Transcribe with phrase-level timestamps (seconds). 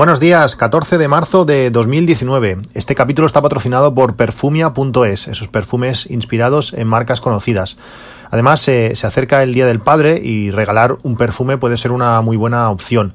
[0.00, 2.62] Buenos días, 14 de marzo de 2019.
[2.72, 7.76] Este capítulo está patrocinado por perfumia.es, esos perfumes inspirados en marcas conocidas.
[8.30, 12.18] Además, se, se acerca el Día del Padre y regalar un perfume puede ser una
[12.22, 13.12] muy buena opción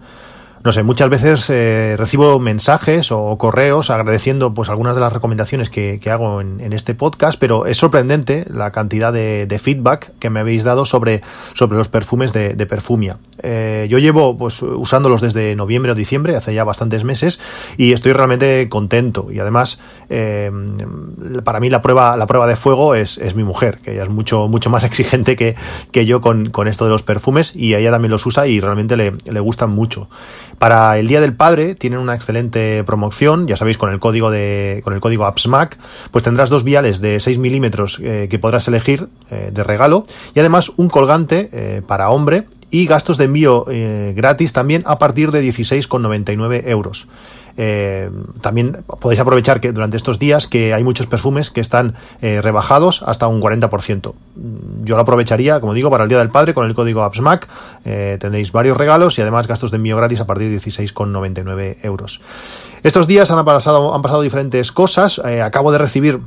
[0.65, 5.69] no sé, muchas veces eh, recibo mensajes o correos agradeciendo pues algunas de las recomendaciones
[5.69, 10.63] que, hago en, este podcast, pero es sorprendente la cantidad de, feedback que me habéis
[10.63, 11.21] dado sobre,
[11.53, 13.19] sobre los perfumes de, Perfumia.
[13.43, 17.39] Eh, yo llevo pues usándolos desde noviembre o diciembre, hace ya bastantes meses,
[17.77, 19.27] y estoy realmente contento.
[19.31, 19.79] Y además,
[20.09, 20.49] eh,
[21.43, 24.47] para mí la prueba, la prueba de fuego es, mi mujer, que ella es mucho,
[24.47, 25.55] mucho más exigente que,
[25.91, 28.97] que yo con, con, esto de los perfumes, y ella también los usa y realmente
[28.97, 30.09] le, le gustan mucho.
[30.59, 34.81] Para el Día del Padre tienen una excelente promoción, ya sabéis, con el código de,
[34.83, 35.77] con el código AppsMac,
[36.11, 40.39] pues tendrás dos viales de 6 milímetros eh, que podrás elegir eh, de regalo y
[40.39, 43.65] además un colgante eh, para hombre y gastos de envío
[44.15, 47.07] gratis también a partir de 16,99 euros.
[47.57, 48.09] Eh,
[48.41, 53.03] también podéis aprovechar que durante estos días que hay muchos perfumes que están eh, rebajados
[53.03, 54.13] hasta un 40%.
[54.83, 57.47] Yo lo aprovecharía, como digo, para el Día del Padre con el código AppsMac.
[57.85, 62.21] Eh, tenéis varios regalos y además gastos de envío gratis a partir de 16,99 euros.
[62.83, 65.19] Estos días han pasado, han pasado diferentes cosas.
[65.19, 66.19] acabo de recibir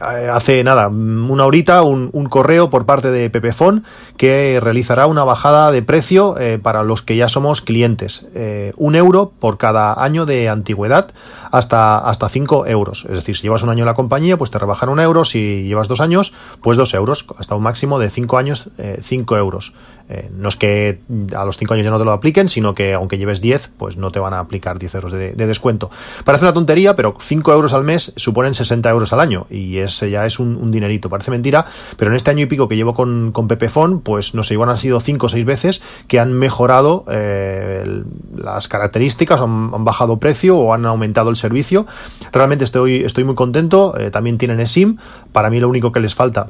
[0.00, 3.84] hace nada, una horita, un, correo por parte de Pepefon
[4.16, 8.26] que realizará una bajada de precio eh, para los que ya somos clientes.
[8.34, 11.12] Eh, un euro por cada año de antigüedad
[11.50, 13.04] hasta, hasta cinco euros.
[13.06, 15.24] Es decir, si llevas un año en la compañía, pues te rebajan un euro.
[15.24, 16.32] Si llevas dos años,
[16.62, 17.26] pues dos euros.
[17.36, 18.70] Hasta un máximo de cinco años,
[19.02, 19.74] cinco euros.
[20.08, 21.00] Eh, no es que
[21.34, 23.96] a los 5 años ya no te lo apliquen, sino que aunque lleves 10, pues
[23.96, 25.90] no te van a aplicar 10 euros de, descuento.
[26.24, 30.26] Parece una tontería, pero 5 euros al mes suponen 60 euros al año y ya
[30.26, 31.08] es un, dinerito.
[31.08, 31.66] Parece mentira,
[31.96, 34.70] pero en este año y pico que llevo con, con Pepefon, pues no sé, igual
[34.70, 38.02] han sido 5 o 6 veces que han mejorado eh,
[38.36, 41.86] las características, han, bajado precio o han aumentado el servicio.
[42.32, 43.98] Realmente estoy, estoy muy contento.
[43.98, 44.98] Eh, también tienen eSIM.
[45.32, 46.48] Para mí lo único que les falta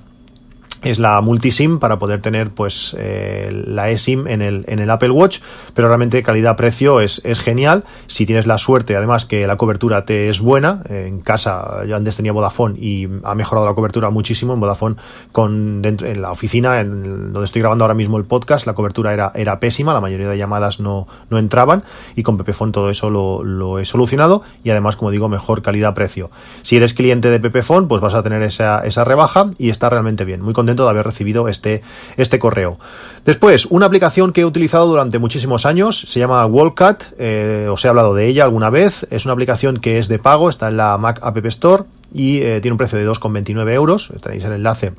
[0.83, 5.11] es la multisim para poder tener pues eh, la eSIM en el, en el Apple
[5.11, 5.41] Watch,
[5.75, 7.85] pero realmente calidad-precio es, es, genial.
[8.07, 12.17] Si tienes la suerte, además, que la cobertura te es buena, en casa yo antes
[12.17, 14.97] tenía Vodafone y ha mejorado la cobertura muchísimo en Vodafone
[15.33, 19.13] con dentro, en la oficina, en donde estoy grabando ahora mismo el podcast, la cobertura
[19.13, 21.85] era, era pésima, la mayoría de llamadas no, no entraban
[22.17, 26.31] y con Pepefone todo eso lo, lo he solucionado y además, como digo, mejor calidad-precio.
[26.63, 30.25] Si eres cliente de Pepefone, pues vas a tener esa, esa rebaja y está realmente
[30.25, 30.41] bien.
[30.41, 31.83] Muy contento de haber recibido este,
[32.17, 32.79] este correo.
[33.25, 37.89] Después, una aplicación que he utilizado durante muchísimos años, se llama Wallcat, eh, os he
[37.89, 40.99] hablado de ella alguna vez, es una aplicación que es de pago, está en la
[40.99, 44.93] Mac App Store y eh, tiene un precio de 2,29 euros, tenéis el enlace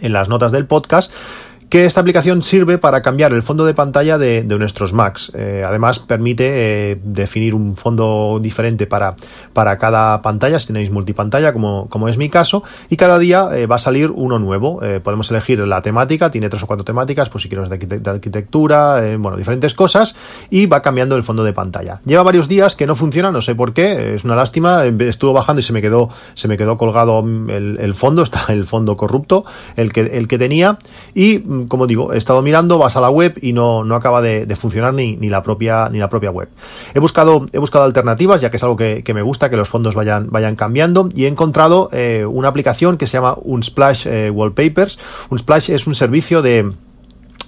[0.00, 1.12] en las notas del podcast
[1.68, 5.30] que esta aplicación sirve para cambiar el fondo de pantalla de, nuestros Macs.
[5.34, 9.16] Eh, además, permite eh, definir un fondo diferente para,
[9.52, 13.66] para cada pantalla, si tenéis multipantalla, como, como es mi caso, y cada día eh,
[13.66, 14.80] va a salir uno nuevo.
[15.02, 19.36] podemos elegir la temática, tiene tres o cuatro temáticas, pues si quieres de, arquitectura, bueno,
[19.36, 20.16] diferentes cosas,
[20.50, 22.00] y va cambiando el fondo de pantalla.
[22.04, 25.60] Lleva varios días que no funciona, no sé por qué, es una lástima, estuvo bajando
[25.60, 29.44] y se me quedó, se me quedó colgado el, fondo, está el fondo corrupto,
[29.76, 30.78] el que, el que tenía,
[31.14, 34.46] y como digo, he estado mirando, vas a la web y no, no acaba de,
[34.56, 36.48] funcionar ni, ni, la propia, ni la propia web.
[36.94, 39.94] He buscado, he buscado alternativas, ya que es algo que, me gusta, que los fondos
[39.94, 44.98] vayan, vayan cambiando, y he encontrado eh, una aplicación que se llama Unsplash eh, Wallpapers.
[45.30, 46.72] Unsplash es un servicio de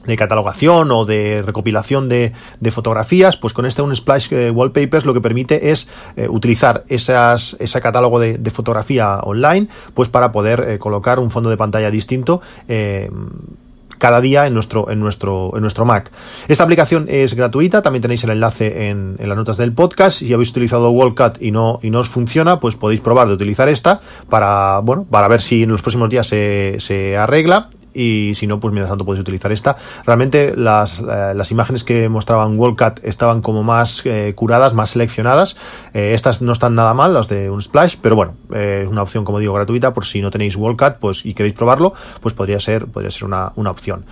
[0.06, 2.32] de catalogación o de recopilación de,
[2.70, 5.90] fotografías, pues con este Unsplash eh, Wallpapers lo que permite es
[6.30, 11.90] utilizar esas, ese catálogo de, fotografía online, pues para poder colocar un fondo de pantalla
[11.90, 12.40] distinto
[14.00, 16.10] cada día en nuestro, en nuestro, en nuestro Mac.
[16.48, 20.18] Esta aplicación es gratuita, también tenéis el enlace en, las notas del podcast.
[20.18, 23.68] Si habéis utilizado Wallcut y no, y no os funciona, pues podéis probar de utilizar
[23.68, 28.46] esta para, bueno, para ver si en los próximos días se, se arregla y si
[28.46, 29.76] no, pues mientras tanto podéis utilizar esta.
[30.04, 35.56] Realmente las, eh, las imágenes que mostraban Wallcat estaban como más eh, curadas, más seleccionadas.
[35.94, 39.24] Eh, estas no están nada mal, las de un splash, pero bueno, es una opción,
[39.24, 42.86] como digo, gratuita por si no tenéis Wallcat pues, y queréis probarlo, pues podría ser,
[42.86, 44.04] podría ser una, una opción.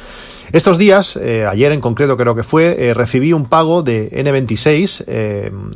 [0.51, 5.05] Estos días, ayer en concreto creo que fue, recibí un pago de N26.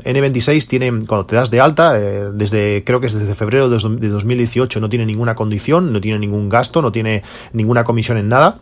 [0.03, 4.81] N26 tiene, cuando te das de alta, desde, creo que es desde febrero de 2018,
[4.81, 7.23] no tiene ninguna condición, no tiene ningún gasto, no tiene
[7.53, 8.57] ninguna comisión en nada.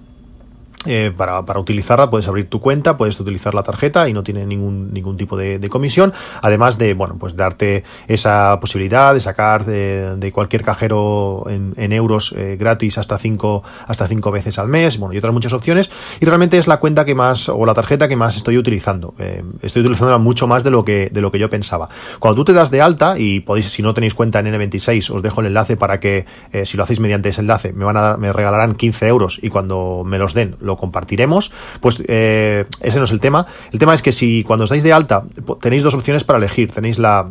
[0.86, 4.46] Eh, para, para, utilizarla puedes abrir tu cuenta, puedes utilizar la tarjeta y no tiene
[4.46, 6.12] ningún, ningún tipo de, comisión.
[6.40, 12.34] Además de, bueno, pues darte esa posibilidad de sacar de, de cualquier cajero en, euros
[12.36, 15.90] eh, gratis hasta cinco, hasta cinco veces al mes, bueno, y otras muchas opciones.
[16.18, 19.14] Y realmente es la cuenta que más, o la tarjeta que más estoy utilizando.
[19.18, 21.90] Eh, estoy utilizándola mucho más de lo que, de lo que yo pensaba.
[22.18, 25.22] Cuando tú te das de alta, y podéis, si no tenéis cuenta en N26, os
[25.22, 28.00] dejo el enlace para que, eh, si lo hacéis mediante ese enlace, me van a
[28.00, 32.98] dar, me regalarán 15 euros y cuando me los den, lo compartiremos, pues eh, ese
[32.98, 33.46] no es el tema.
[33.72, 35.24] El tema es que si cuando os dais de alta
[35.60, 37.28] tenéis dos opciones para elegir, tenéis la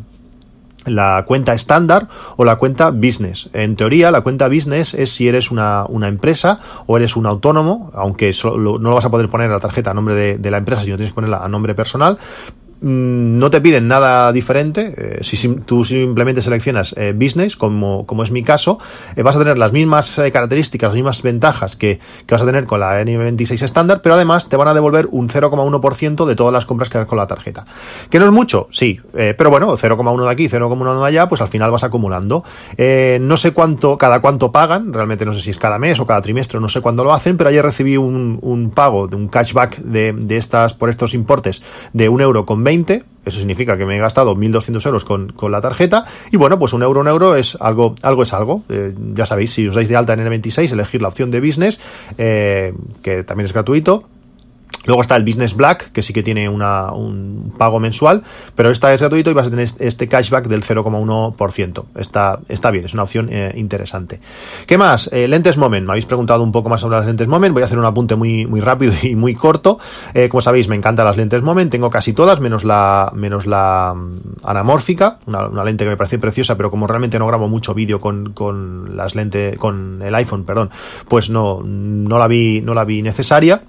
[0.86, 2.08] la cuenta estándar
[2.38, 3.50] o la cuenta business.
[3.54, 7.92] En teoría, la cuenta business es si eres una, una empresa o eres un autónomo,
[7.94, 10.58] aunque solo, no lo vas a poder poner la tarjeta a nombre de, de la
[10.58, 12.18] empresa, sino tienes que ponerla a nombre personal,
[12.82, 14.94] no te piden nada diferente.
[14.98, 18.80] Eh, si, tú simplemente seleccionas eh, business, como, como, es mi caso,
[19.16, 22.66] eh, vas a tener las mismas características, las mismas ventajas que, que, vas a tener
[22.66, 26.66] con la N26 estándar, pero además te van a devolver un 0,1% de todas las
[26.66, 27.66] compras que hagas con la tarjeta.
[28.10, 28.68] ¿Que no es mucho?
[28.72, 32.44] Sí, pero bueno, 0,1 de aquí, 0,1 de allá, pues al final vas acumulando.
[32.78, 36.22] no sé cuánto, cada cuánto pagan, realmente no sé si es cada mes o cada
[36.22, 40.14] trimestre, no sé cuándo lo hacen, pero ayer recibí un, pago de un cashback de,
[40.14, 41.62] de estas, por estos importes
[41.94, 45.52] de un euro con 20, eso significa que me he gastado 1.200 euros con, con,
[45.52, 48.64] la tarjeta, y bueno, pues un euro, un euro es algo, algo es algo.
[48.70, 51.80] Eh, ya sabéis, si os dais de alta en N26, elegir la opción de business,
[52.18, 52.74] eh,
[53.04, 54.06] que también es gratuito,
[54.86, 58.24] Luego está el Business Black, que sí que tiene una, un pago mensual,
[58.56, 61.84] pero esta es gratuito y vas a tener este cashback del 0,1%.
[61.96, 64.20] Está, está bien, es una opción eh, interesante.
[64.66, 65.10] ¿Qué más?
[65.12, 65.86] Eh, lentes Moment.
[65.86, 67.54] Me habéis preguntado un poco más sobre las lentes Moment.
[67.54, 69.80] Voy a hacer un apunte muy, muy rápido y muy corto.
[70.14, 71.72] Eh, como sabéis, me encantan las lentes Moment.
[71.72, 76.20] Tengo casi todas, menos la, menos la um, anamórfica, una, una, lente que me parece
[76.20, 80.46] preciosa, pero como realmente no grabo mucho vídeo con, con las lentes, con el iPhone,
[80.46, 80.70] perdón,
[81.08, 83.62] pues no, no la vi, no la vi necesaria.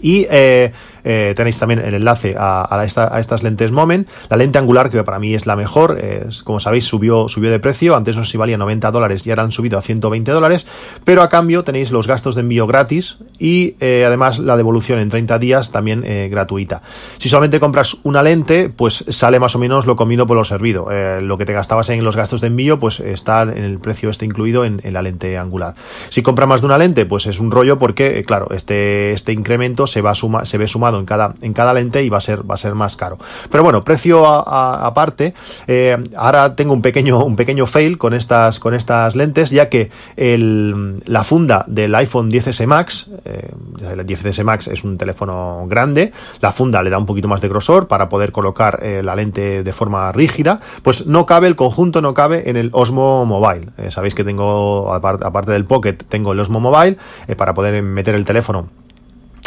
[0.00, 0.72] Y eh,
[1.04, 4.08] eh, tenéis también el enlace a, a, esta, a, estas lentes Moment.
[4.28, 7.60] La lente angular, que para mí es la mejor, es, como sabéis, subió, subió de
[7.60, 7.94] precio.
[7.94, 10.66] Antes no sé si valía 90 dólares y ahora han subido a 120 dólares.
[11.04, 15.08] Pero a cambio tenéis los gastos de envío gratis y eh, además la devolución en
[15.08, 16.82] 30 días también eh, gratuita.
[17.18, 20.88] Si solamente compras una lente, pues sale más o menos lo comido por lo servido.
[20.90, 24.10] Eh, lo que te gastabas en los gastos de envío, pues está en el precio
[24.10, 25.74] este incluido en, en la lente angular.
[26.08, 29.86] Si compras más de una lente, pues es un rollo porque, claro, este, este incremento
[29.86, 32.48] se va suma, se ve sumado en cada, en cada lente y va a ser,
[32.48, 33.18] va a ser más caro.
[33.50, 35.34] Pero bueno, precio aparte,
[35.66, 39.90] eh, ahora tengo un pequeño, un pequeño fail con estas, con estas lentes, ya que
[40.16, 43.50] el, la funda del iPhone 10S Max, eh,
[43.80, 47.48] el 10S Max es un teléfono grande, la funda le da un poquito más de
[47.48, 52.00] grosor para poder colocar eh, la lente de forma rígida, pues no cabe, el conjunto
[52.00, 53.70] no cabe en el Osmo Mobile.
[53.90, 56.96] Sabéis que tengo, aparte, aparte del Pocket, tengo el Osmo Mobile
[57.36, 58.68] para poder meter el teléfono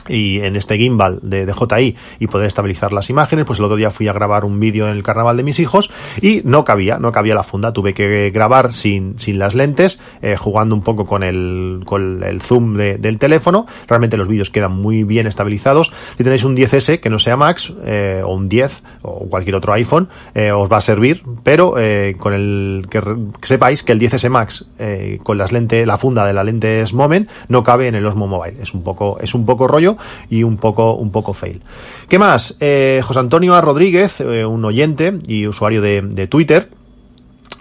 [0.08, 3.78] y en este gimbal de, de, JI y poder estabilizar las imágenes, pues el otro
[3.78, 7.00] día fui a grabar un vídeo en el carnaval de mis hijos y no cabía,
[7.00, 11.06] no cabía la funda, tuve que grabar sin, sin las lentes, eh, jugando un poco
[11.06, 15.92] con el, con el zoom de, del teléfono, realmente los vídeos quedan muy bien estabilizados,
[16.18, 19.74] si tenéis un 10S que no sea Max, eh, o un 10 o cualquier otro
[19.74, 23.02] iPhone, eh, os va a servir, pero eh, con el que,
[23.42, 26.94] sepáis que el 10S Max eh, con las lentes, la funda de la lente es
[26.94, 29.97] Moment no cabe en el Osmo Mobile, es un poco, es un poco rollo
[30.30, 31.62] y un poco, un poco fail.
[32.08, 32.56] ¿Qué más?
[32.60, 33.62] Eh, José Antonio A.
[33.62, 36.70] Rodríguez, eh, un oyente y usuario de, de Twitter,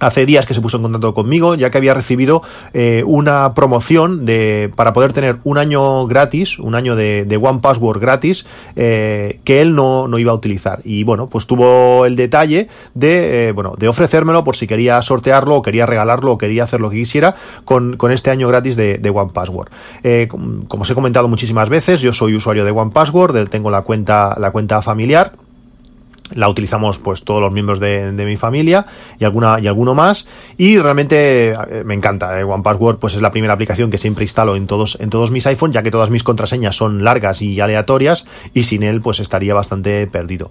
[0.00, 2.42] hace días que se puso en contacto conmigo, ya que había recibido
[2.74, 7.60] eh, una promoción de para poder tener un año gratis, un año de, de One
[7.60, 8.44] Password gratis,
[8.76, 10.80] eh, que él no, no, iba a utilizar.
[10.84, 15.56] Y bueno, pues tuvo el detalle de, eh, bueno, de ofrecérmelo por si quería sortearlo,
[15.56, 17.34] o quería regalarlo, o quería hacer lo que quisiera
[17.64, 19.70] con, con este año gratis de, de One Password.
[20.02, 23.82] Eh, como os he comentado muchísimas veces, yo soy usuario de One Password, tengo la
[23.82, 25.32] cuenta, la cuenta familiar
[26.34, 28.86] la utilizamos pues todos los miembros de, mi familia
[29.18, 32.44] y alguna y alguno más y realmente eh, me encanta eh.
[32.44, 35.46] One Password pues es la primera aplicación que siempre instalo en todos en todos mis
[35.46, 39.54] iPhones ya que todas mis contraseñas son largas y aleatorias y sin él pues estaría
[39.54, 40.50] bastante perdido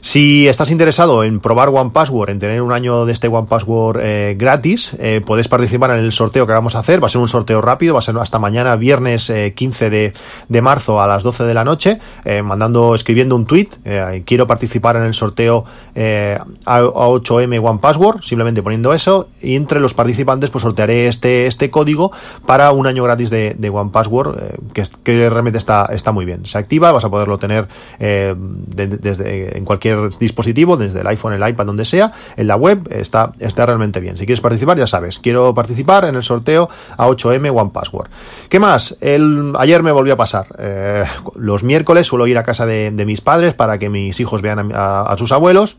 [0.00, 4.00] si estás interesado en probar One Password, en tener un año de este One Password
[4.02, 7.02] eh, gratis, eh, puedes participar en el sorteo que vamos a hacer.
[7.02, 10.12] Va a ser un sorteo rápido, va a ser hasta mañana, viernes eh, 15 de,
[10.48, 13.68] de, marzo a las 12 de la noche, eh, mandando, escribiendo un tweet.
[13.84, 15.64] Eh, quiero participar en el sorteo
[15.94, 19.28] A8M One Password, simplemente poniendo eso.
[19.42, 22.10] Y entre los participantes, pues sortearé este, este código
[22.46, 24.38] para un año gratis de, de One Password,
[24.72, 26.46] que, que, realmente está, está muy bien.
[26.46, 31.48] Se activa, vas a poderlo tener de, desde en cualquier dispositivo, desde el iPhone, el
[31.48, 34.16] iPad, donde sea, en la web, está, está realmente bien.
[34.16, 38.08] Si quieres participar, ya sabes, quiero participar en el sorteo a 8M One Password.
[38.48, 38.96] ¿Qué más?
[39.00, 40.46] El, ayer me volvió a pasar.
[40.58, 41.04] Eh,
[41.36, 45.14] los miércoles suelo ir a casa de, mis padres para que mis hijos vean a
[45.18, 45.76] sus abuelos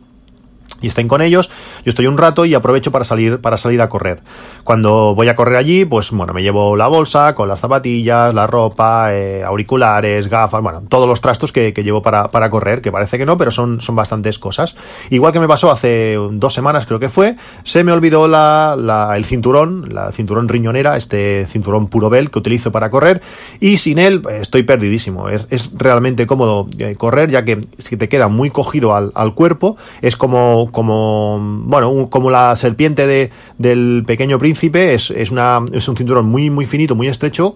[0.81, 1.49] y estén con ellos,
[1.85, 4.21] yo estoy un rato y aprovecho para salir, para salir a correr.
[4.63, 8.47] Cuando voy a correr allí, pues bueno, me llevo la bolsa con las zapatillas, la
[8.47, 13.17] ropa, eh, auriculares, gafas, bueno, todos los trastos que, llevo para, para, correr, que parece
[13.17, 14.75] que no, pero son, son bastantes cosas.
[15.09, 19.25] Igual que me pasó hace dos semanas, creo que fue, se me olvidó la, el
[19.25, 23.21] cinturón, la cinturón riñonera, este cinturón puro bel que utilizo para correr,
[23.59, 25.29] y sin él eh, estoy perdidísimo.
[25.29, 29.33] Es, es realmente cómodo eh, correr, ya que si te queda muy cogido al, al
[29.33, 35.59] cuerpo, es como como, bueno, como la serpiente de, del pequeño príncipe, es, es, una,
[35.71, 37.55] es un cinturón muy, muy finito, muy estrecho,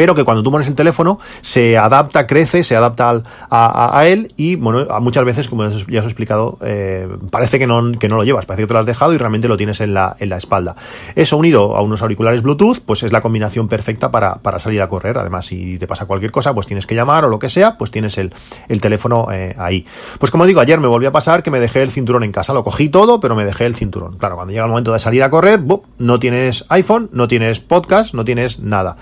[0.00, 4.56] pero que cuando tú pones el teléfono se adapta, crece, se adapta a, él y
[4.56, 8.24] bueno, muchas veces, como ya os he explicado, eh, parece que no, que no lo
[8.24, 10.38] llevas, parece que te lo has dejado y realmente lo tienes en la, en la
[10.38, 10.74] espalda.
[11.16, 14.88] Eso unido a unos auriculares Bluetooth, pues es la combinación perfecta para, para salir a
[14.88, 15.18] correr.
[15.18, 17.90] Además, si te pasa cualquier cosa, pues tienes que llamar o lo que sea, pues
[17.90, 18.32] tienes el,
[18.68, 19.84] el teléfono eh, ahí.
[20.18, 22.54] Pues como digo, ayer me volvió a pasar que me dejé el cinturón en casa,
[22.54, 24.16] lo cogí todo, pero me dejé el cinturón.
[24.16, 25.60] Claro, cuando llega el momento de salir a correr,
[25.98, 28.96] no tienes iPhone, no tienes podcast, no tienes nada.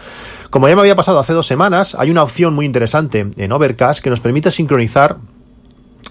[0.51, 4.03] Como ya me había pasado hace dos semanas, hay una opción muy interesante en Overcast
[4.03, 5.19] que nos permite sincronizar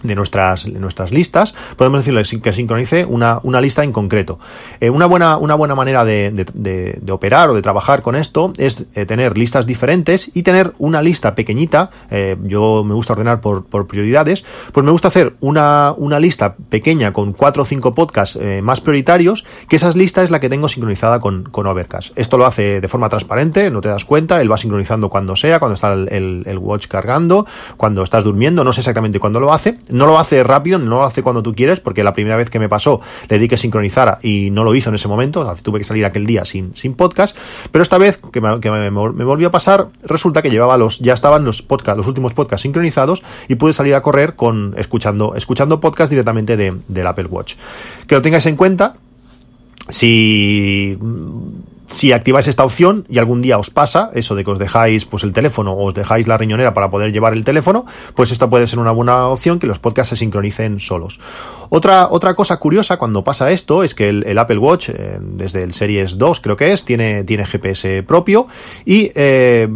[0.04, 4.40] de nuestras, de nuestras listas, podemos decirle que sincronice una, una lista en concreto.
[4.80, 8.54] Eh, una, buena, una buena manera de, de, de, operar o de trabajar con esto
[8.58, 11.90] es eh, tener listas diferentes y tener una lista pequeñita.
[12.10, 16.56] Eh, yo me gusta ordenar por, por, prioridades, pues me gusta hacer una, una lista
[16.70, 20.68] pequeña con cuatro o cinco podcasts más prioritarios, que esa lista es la que tengo
[20.68, 22.18] sincronizada con, con Overcast.
[22.18, 25.60] Esto lo hace de forma transparente, no te das cuenta, él va sincronizando cuando sea,
[25.60, 27.46] cuando está el, el, el watch cargando,
[27.78, 31.04] cuando estás durmiendo, no sé exactamente cuándo lo hace no lo hace rápido, no lo
[31.04, 34.20] hace cuando tú quieres, porque la primera vez que me pasó le di que sincronizara
[34.22, 37.38] y no lo hizo en ese momento, tuve que salir aquel día sin, sin podcast,
[37.72, 41.44] pero esta vez que, me, me, volvió a pasar, resulta que llevaba los, ya estaban
[41.44, 46.10] los podcast, los últimos podcasts sincronizados y pude salir a correr con escuchando, escuchando podcast
[46.10, 47.56] directamente de, del Apple Watch.
[48.08, 48.96] Que lo tengáis en cuenta,
[49.90, 50.98] si
[51.88, 55.24] si activáis esta opción y algún día os pasa eso de que os dejáis pues
[55.24, 58.68] el teléfono o os dejáis la riñonera para poder llevar el teléfono, pues esta puede
[58.68, 61.20] ser una buena opción que los podcasts se sincronicen solos.
[61.70, 65.74] Otra, otra cosa curiosa cuando pasa esto es que el, Apple Watch, eh, desde el
[65.74, 68.48] Series 2 creo que es, tiene, tiene GPS propio
[68.86, 69.68] y eh,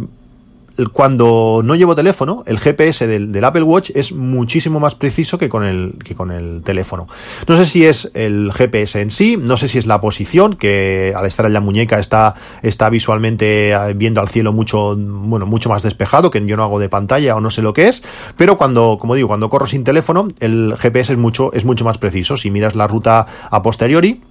[0.92, 5.64] cuando no llevo teléfono, el GPS del, Apple Watch es muchísimo más preciso que con,
[5.64, 7.08] el, que con el teléfono.
[7.48, 11.12] No sé si es el GPS en sí, no sé si es la posición, que
[11.16, 15.68] al estar en la muñeca está, está visualmente eh, viendo al cielo mucho, bueno, mucho
[15.68, 18.02] más despejado, que yo no hago de pantalla o no sé lo que es,
[18.36, 21.98] pero cuando, como digo, cuando corro sin teléfono, el GPS es mucho, es mucho más
[21.98, 22.36] preciso.
[22.36, 24.22] Si miras la ruta a posteriori,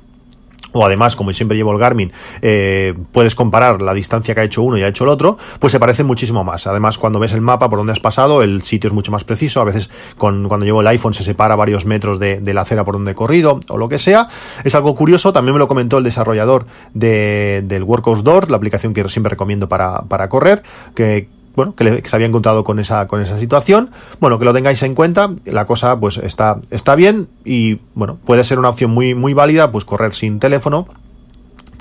[0.73, 2.11] o además, como siempre llevo el Garmin,
[2.41, 5.71] eh, puedes comparar la distancia que ha hecho uno y ha hecho el otro, pues
[5.71, 6.67] se parece muchísimo más.
[6.67, 9.61] Además, cuando ves el mapa por donde has pasado, el sitio es mucho más preciso.
[9.61, 12.83] A veces, con, cuando llevo el iPhone, se separa varios metros de, de, la acera
[12.83, 14.27] por donde he corrido, o lo que sea.
[14.63, 15.33] Es algo curioso.
[15.33, 19.67] También me lo comentó el desarrollador de, del Workhouse Door, la aplicación que siempre recomiendo
[19.67, 20.63] para, para correr,
[20.95, 23.89] que bueno, que, se había encontrado con esa, con esa situación.
[24.19, 25.31] Bueno, que lo tengáis en cuenta.
[25.45, 29.71] La cosa, pues, está, está bien y, bueno, puede ser una opción muy, muy válida,
[29.71, 30.87] pues, correr sin teléfono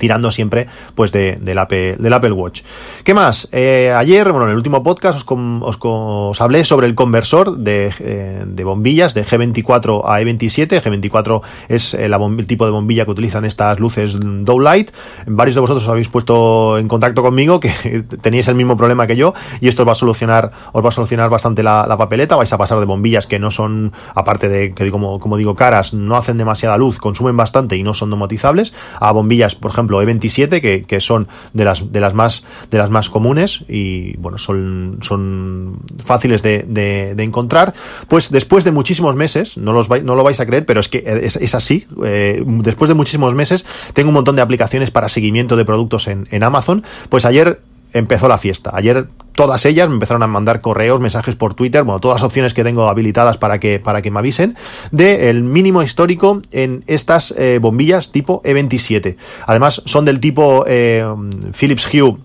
[0.01, 0.65] tirando siempre
[0.95, 2.63] pues de, del, Apple, del Apple Watch.
[3.03, 3.47] ¿Qué más?
[3.51, 7.93] Eh, ayer, bueno, en el último podcast os, os, os hablé sobre el conversor de,
[7.99, 10.81] eh, de, bombillas de G24 a E27.
[10.81, 14.89] G24 es el, el, tipo de bombilla que utilizan estas luces Light.
[15.27, 17.69] Varios de vosotros os habéis puesto en contacto conmigo que
[18.23, 20.91] teníais el mismo problema que yo y esto os va a solucionar, os va a
[20.91, 22.35] solucionar bastante la, la papeleta.
[22.35, 25.93] Vais a pasar de bombillas que no son, aparte de que como, como digo, caras,
[25.93, 30.61] no hacen demasiada luz, consumen bastante y no son domotizables, a bombillas, por ejemplo, E27,
[30.61, 34.99] que, que, son de las, de las más, de las más comunes y bueno, son,
[35.01, 37.73] son fáciles de, de, de encontrar.
[38.07, 41.03] Pues después de muchísimos meses, no, los no lo vais a creer, pero es que
[41.05, 45.55] es, es así, eh, después de muchísimos meses, tengo un montón de aplicaciones para seguimiento
[45.55, 46.83] de productos en, en Amazon.
[47.09, 47.59] Pues ayer
[47.93, 48.71] empezó la fiesta.
[48.73, 52.53] Ayer todas ellas me empezaron a mandar correos, mensajes por Twitter, bueno, todas las opciones
[52.53, 54.55] que tengo habilitadas para que, para que me avisen,
[54.91, 59.15] de el mínimo histórico en estas eh, bombillas tipo E27.
[59.47, 61.05] Además, son del tipo eh,
[61.57, 62.17] Philips Hue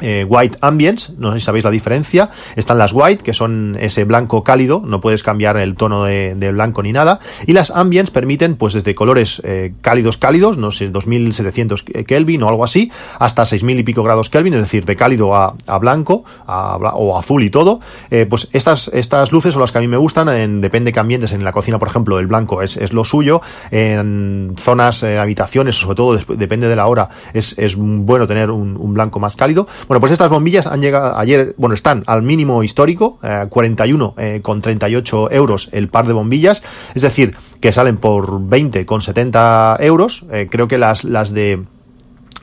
[0.00, 2.30] eh, white Ambience, no sé si sabéis la diferencia.
[2.56, 6.82] Están las White, que son ese blanco cálido, no puedes cambiar el tono de, blanco
[6.82, 7.20] ni nada.
[7.46, 12.48] Y las Ambience permiten, pues desde colores eh, cálidos, cálidos, no sé, 2700 Kelvin o
[12.48, 17.18] algo así, hasta 6000 y pico grados Kelvin, es decir, de cálido a, blanco o
[17.18, 17.80] azul y todo.
[18.10, 21.00] Eh, pues estas, estas luces son las que a mí me gustan, en, depende que
[21.00, 21.32] ambientes.
[21.32, 23.40] En la cocina, por ejemplo, el blanco es, es lo suyo.
[23.70, 28.94] En zonas, habitaciones, sobre todo depende de la hora, es, es bueno tener un, un
[28.94, 29.66] blanco más cálido.
[29.88, 34.40] Bueno, pues estas bombillas han llegado ayer, bueno, están al mínimo histórico, eh, 41 eh,
[34.42, 36.62] con 38 euros el par de bombillas,
[36.94, 40.26] es decir, que salen por 20 con 70 euros.
[40.30, 41.64] Eh, creo que las, las de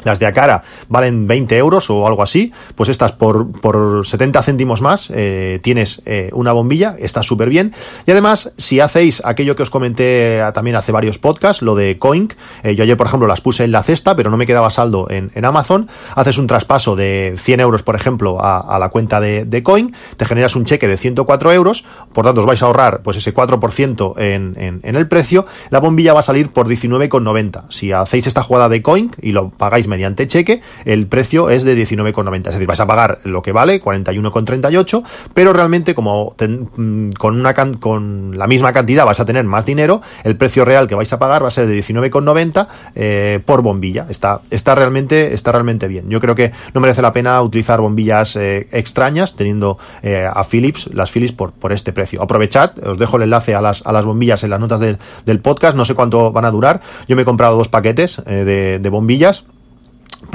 [0.04, 4.82] las de Acara valen 20 euros o algo así, pues estas por, por 70 céntimos
[4.82, 7.74] más eh, tienes eh, una bombilla, está súper bien.
[8.06, 12.34] Y además, si hacéis aquello que os comenté también hace varios podcasts, lo de Coin,
[12.64, 15.08] eh, yo ayer por ejemplo las puse en la cesta, pero no me quedaba saldo
[15.10, 19.46] en, en Amazon, haces un traspaso de 100 euros por ejemplo a, la cuenta de,
[19.46, 23.02] de, Coin, te generas un cheque de 104 euros, por tanto os vais a ahorrar
[23.02, 27.66] pues ese 4% en, en, en el precio, la bombilla va a salir por 19,90.
[27.70, 31.76] Si hacéis esta jugada de Coin y lo pagáis mediante cheque, el precio es de
[31.76, 32.38] 19,90.
[32.38, 37.54] Es decir, vais a pagar lo que vale, 41,38, pero realmente como mm, con, una
[37.54, 41.20] con la misma cantidad vas a tener más dinero, el precio real que vais a
[41.20, 44.08] pagar va a ser de 19,90 eh, por bombilla.
[44.10, 46.10] Está, está, realmente, está realmente bien.
[46.10, 50.90] Yo creo que no merece la pena utilizar bombillas eh, extrañas teniendo eh, a Philips,
[50.94, 52.22] las Philips por, por este precio.
[52.22, 55.76] Aprovechad, os dejo el enlace a las, a las bombillas en las notas del podcast,
[55.76, 56.82] no sé cuánto van a durar.
[57.08, 59.46] Yo me he comprado dos paquetes de, de bombillas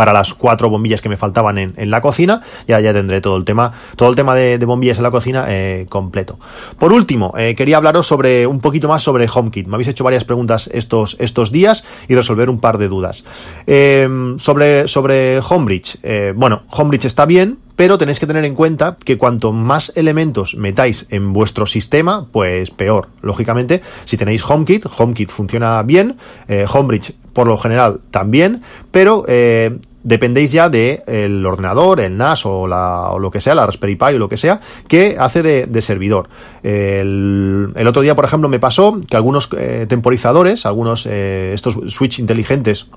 [0.00, 2.40] para las cuatro bombillas que me faltaban en, en, la cocina.
[2.66, 5.84] Ya, ya tendré todo el tema, todo el tema de, bombillas en la cocina eh,
[5.90, 6.38] completo.
[6.78, 9.66] Por último, eh, quería hablaros sobre un poquito más sobre HomeKit.
[9.66, 13.24] Me habéis hecho varias preguntas estos, estos días y resolver un par de dudas.
[13.66, 15.98] Eh, sobre, sobre Homebridge.
[16.34, 21.06] Bueno, Homebridge está bien, pero tenéis que tener en cuenta que cuanto más elementos metáis
[21.08, 23.08] en vuestro sistema, pues peor.
[23.22, 29.24] Lógicamente, si tenéis HomeKit, HomeKit funciona bien, eh, Homebridge por lo general también, pero
[30.02, 33.96] dependéis ya del el ordenador, el NAS o, la, o, lo que sea, la Raspberry
[33.96, 36.28] Pi o lo que sea, que hace de, de servidor.
[36.62, 41.76] El, el, otro día, por ejemplo, me pasó que algunos eh, temporizadores, algunos eh, estos
[41.92, 42.88] switch inteligentes,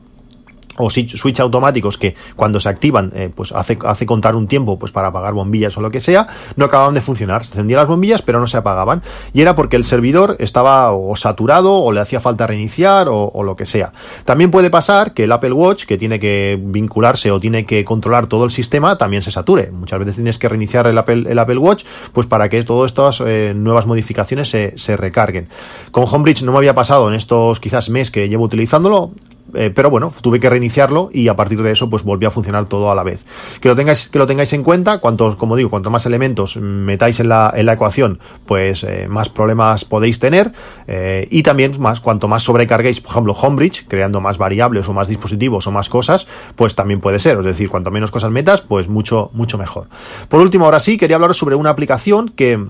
[0.78, 4.92] o switch automáticos que cuando se activan eh, pues hace, hace contar un tiempo pues
[4.92, 7.44] para apagar bombillas o lo que sea no acababan de funcionar.
[7.44, 9.02] Se encendían las bombillas pero no se apagaban.
[9.34, 13.44] Y era porque el servidor estaba o saturado o le hacía falta reiniciar o, o,
[13.44, 13.94] lo que sea.
[14.26, 18.28] También puede pasar que el Apple Watch que tiene que vincularse o tiene que controlar
[18.28, 19.72] todo el sistema también se sature.
[19.72, 23.22] Muchas veces tienes que reiniciar el Apple, el Apple Watch pues para que todas estas
[23.26, 25.50] eh, nuevas modificaciones se, se recarguen.
[25.92, 29.12] Con Homebridge no me había pasado en estos quizás mes que llevo utilizándolo
[29.54, 32.68] eh, pero bueno, tuve que reiniciarlo y a partir de eso pues volvió a funcionar
[32.68, 33.26] todo a la vez.
[33.60, 37.20] Que lo tengáis, que lo tengáis en cuenta, cuantos, como digo, cuanto más elementos metáis
[37.20, 40.54] en la, en la ecuación, pues eh, más problemas podéis tener
[40.88, 45.08] eh, y también más, cuanto más sobrecarguéis, por ejemplo, Homebridge, creando más variables o más
[45.08, 47.38] dispositivos o más cosas, pues también puede ser.
[47.40, 49.88] Es decir, cuanto menos cosas metas, pues mucho, mucho mejor.
[50.30, 52.68] Por último, ahora sí, quería hablaros sobre una aplicación que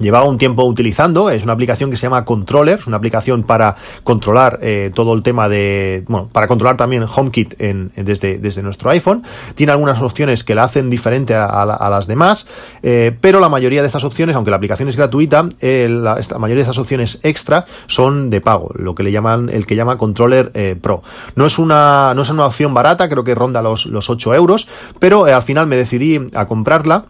[0.00, 3.76] llevaba un tiempo utilizando, es una aplicación que se llama Controller, es una aplicación para
[4.02, 9.22] controlar eh, todo el tema de, bueno, para controlar también HomeKit desde, nuestro iPhone.
[9.54, 12.46] Tiene algunas opciones que la hacen diferente a, las demás,
[12.82, 16.56] eh, pero la mayoría de estas opciones, aunque la aplicación es gratuita, eh, la, mayoría
[16.56, 20.52] de estas opciones extra son de pago, lo que le llaman, el que llama Controller
[20.80, 21.02] Pro.
[21.36, 24.68] No es una, no es una opción barata, creo que ronda los, los 8 euros,
[24.98, 27.06] pero al final me decidí a comprarla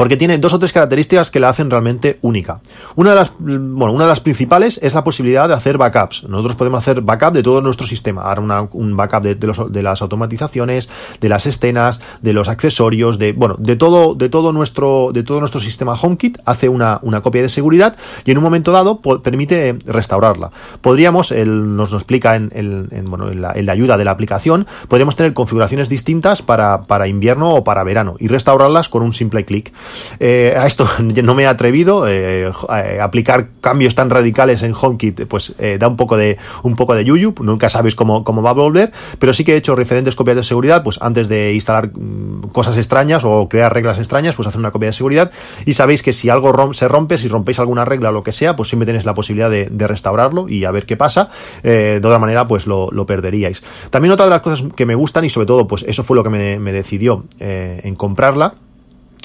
[0.00, 2.62] porque tiene dos o tres características que la hacen realmente única.
[2.96, 6.24] Una de las, bueno, una de las principales es la posibilidad de hacer backups.
[6.24, 10.88] Nosotros podemos hacer backup de todo nuestro sistema, ahora una, un backup de, las automatizaciones,
[11.20, 15.38] de las escenas, de los accesorios, de, bueno, de todo, de todo nuestro, de todo
[15.38, 19.76] nuestro sistema HomeKit, hace una, una copia de seguridad y en un momento dado permite
[19.84, 20.50] restaurarla.
[20.80, 24.06] Podríamos, él nos lo explica en, en, en bueno, en la, en la, ayuda de
[24.06, 29.02] la aplicación, podríamos tener configuraciones distintas para, para invierno o para verano y restaurarlas con
[29.02, 29.74] un simple clic.
[30.18, 35.26] Eh, a esto no me he atrevido eh, a aplicar cambios tan radicales en HomeKit,
[35.26, 38.50] pues eh, da un poco de un poco de yuyu, nunca sabes cómo, cómo va
[38.50, 41.90] a volver, pero sí que he hecho diferentes copias de seguridad, pues antes de instalar
[41.92, 45.30] mm, cosas extrañas o crear reglas extrañas, pues hacer una copia de seguridad
[45.64, 48.56] y sabéis que si algo se rompe, si rompéis alguna regla o lo que sea,
[48.56, 51.30] pues siempre tenéis la posibilidad de, de restaurarlo y a ver qué pasa.
[51.62, 53.62] Eh, de otra manera, pues lo, lo, perderíais.
[53.90, 56.22] También otra de las cosas que me gustan y sobre todo, pues eso fue lo
[56.22, 58.54] que me, me decidió eh, en comprarla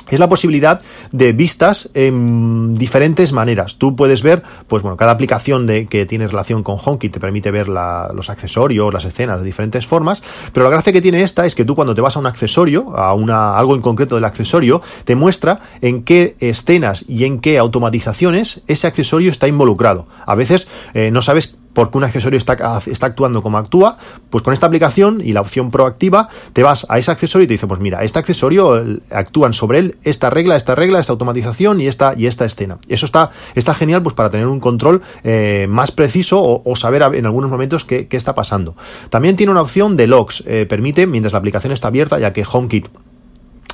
[0.10, 3.78] es la posibilidad de vistas en diferentes maneras.
[3.78, 7.52] Tú puedes ver, pues bueno, cada aplicación de, que tiene relación con HomeKit te permite
[7.52, 10.22] ver los accesorios, las escenas de diferentes formas,
[10.54, 12.96] pero la gracia que tiene esta es que tú cuando te vas a un accesorio,
[12.98, 17.58] a una, algo en concreto del accesorio, te muestra en qué escenas y en qué
[17.58, 20.08] automatizaciones ese accesorio está involucrado.
[20.26, 22.58] A veces eh, no sabes porque un accesorio está,
[22.88, 24.00] está actuando como actúa,
[24.32, 27.54] pues con esta aplicación y la opción proactiva te vas a ese accesorio y te
[27.54, 31.88] dice, pues mira, este accesorio actúan sobre él esta regla, esta regla, esta automatización y
[31.88, 32.80] esta, y esta escena.
[32.88, 37.26] Eso está, está genial pues para tener un control eh, más preciso o, saber en
[37.26, 38.76] algunos momentos qué, está pasando.
[39.10, 42.46] También tiene una opción de logs, eh, permite, mientras la aplicación está abierta, ya que
[42.50, 42.88] HomeKit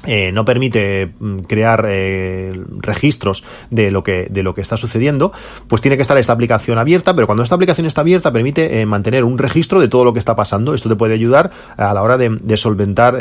[0.07, 5.31] eh, no permite mm, crear eh, registros de lo que de lo que está sucediendo
[5.67, 8.85] pues tiene que estar esta aplicación abierta pero cuando esta aplicación está abierta permite eh,
[8.87, 10.73] mantener un registro de todo lo que está pasando.
[10.73, 13.17] Esto te puede ayudar a la hora de, solventar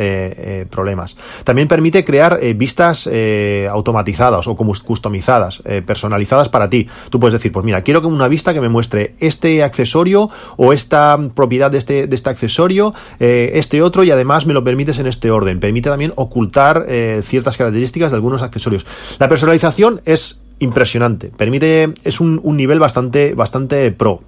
[0.71, 1.17] problemas.
[1.45, 3.09] También permite crear vistas
[3.71, 6.89] automatizadas o como customizadas personalizadas para ti.
[7.11, 10.73] Tú puedes decir pues mira quiero que una vista que me muestre este accesorio o
[10.73, 15.07] esta propiedad de este de este accesorio este otro y además me lo permites en
[15.07, 18.87] este orden permite también ocultar eh, ciertas características de algunos accesorios.
[19.19, 24.23] La personalización es impresionante, permite, es un, un nivel bastante, bastante pro.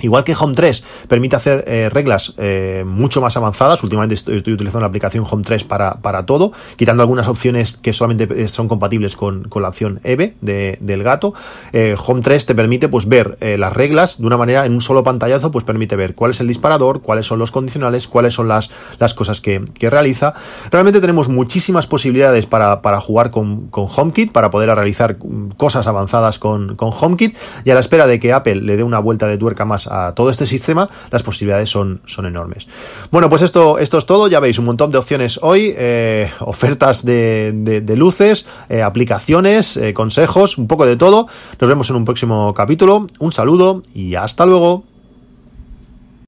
[0.00, 4.80] Igual que Home 3 permite hacer eh, reglas eh, mucho más avanzadas, últimamente estoy, utilizando
[4.80, 9.16] la aplicación Home 3 para, para, todo, quitando algunas opciones que solamente eh, son compatibles
[9.16, 11.34] con, con la opción EVE de, del gato.
[12.06, 15.50] Home 3 te permite pues ver las reglas de una manera en un solo pantallazo,
[15.50, 19.14] pues permite ver cuál es el disparador, cuáles son los condicionales, cuáles son las, las
[19.14, 20.34] cosas que, que realiza.
[20.70, 25.16] Realmente tenemos muchísimas posibilidades para, para jugar con, con, HomeKit, para poder realizar
[25.56, 28.98] cosas avanzadas con, con HomeKit y a la espera de que Apple le dé una
[28.98, 32.66] vuelta de tuerca más a todo este sistema, las posibilidades son, son enormes.
[33.10, 34.28] Bueno, pues esto, esto es todo.
[34.28, 40.58] Ya veis, un montón de opciones hoy, eh, ofertas de, luces, eh, aplicaciones, eh, consejos,
[40.58, 41.28] un poco de todo.
[41.60, 43.06] Nos vemos en un próximo capítulo.
[43.18, 44.93] Un saludo y hasta luego.